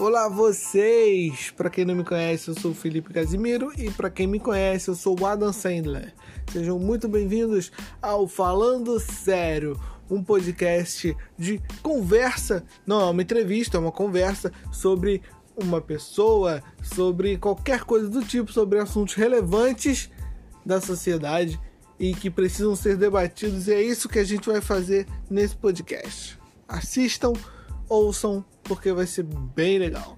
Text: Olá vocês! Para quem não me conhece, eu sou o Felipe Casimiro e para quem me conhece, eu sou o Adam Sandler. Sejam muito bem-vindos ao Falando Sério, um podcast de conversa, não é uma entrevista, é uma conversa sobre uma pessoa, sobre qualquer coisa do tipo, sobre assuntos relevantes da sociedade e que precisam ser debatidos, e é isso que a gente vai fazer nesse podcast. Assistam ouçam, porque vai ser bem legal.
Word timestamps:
Olá 0.00 0.30
vocês! 0.30 1.50
Para 1.50 1.68
quem 1.68 1.84
não 1.84 1.94
me 1.94 2.02
conhece, 2.02 2.48
eu 2.48 2.58
sou 2.58 2.70
o 2.70 2.74
Felipe 2.74 3.12
Casimiro 3.12 3.70
e 3.76 3.90
para 3.90 4.08
quem 4.08 4.26
me 4.26 4.40
conhece, 4.40 4.88
eu 4.88 4.94
sou 4.94 5.14
o 5.20 5.26
Adam 5.26 5.52
Sandler. 5.52 6.14
Sejam 6.50 6.78
muito 6.78 7.06
bem-vindos 7.06 7.70
ao 8.00 8.26
Falando 8.26 8.98
Sério, 8.98 9.78
um 10.10 10.24
podcast 10.24 11.14
de 11.36 11.60
conversa, 11.82 12.64
não 12.86 13.02
é 13.02 13.10
uma 13.10 13.20
entrevista, 13.20 13.76
é 13.76 13.80
uma 13.80 13.92
conversa 13.92 14.50
sobre 14.72 15.20
uma 15.54 15.82
pessoa, 15.82 16.62
sobre 16.82 17.36
qualquer 17.36 17.84
coisa 17.84 18.08
do 18.08 18.24
tipo, 18.24 18.50
sobre 18.50 18.78
assuntos 18.78 19.12
relevantes 19.12 20.10
da 20.64 20.80
sociedade 20.80 21.60
e 21.98 22.14
que 22.14 22.30
precisam 22.30 22.74
ser 22.74 22.96
debatidos, 22.96 23.68
e 23.68 23.74
é 23.74 23.82
isso 23.82 24.08
que 24.08 24.18
a 24.18 24.24
gente 24.24 24.48
vai 24.48 24.62
fazer 24.62 25.06
nesse 25.28 25.54
podcast. 25.54 26.38
Assistam 26.66 27.34
ouçam, 27.90 28.44
porque 28.70 28.92
vai 28.92 29.04
ser 29.04 29.24
bem 29.24 29.80
legal. 29.80 30.16